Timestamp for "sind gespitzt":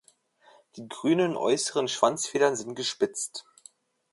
2.55-3.45